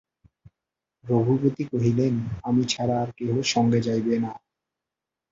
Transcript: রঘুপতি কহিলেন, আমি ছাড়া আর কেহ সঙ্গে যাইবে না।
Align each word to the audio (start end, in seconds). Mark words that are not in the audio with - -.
রঘুপতি 1.05 1.63
কহিলেন, 1.71 2.13
আমি 2.43 2.63
ছাড়া 2.65 2.95
আর 3.03 3.09
কেহ 3.17 3.31
সঙ্গে 3.53 3.79
যাইবে 3.81 4.15
না। 4.19 4.31